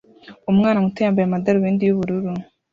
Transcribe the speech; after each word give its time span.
Umwana 0.51 0.81
muto 0.83 0.99
yambaye 1.01 1.25
amadarubindi 1.27 1.83
y'ubururu 1.85 2.31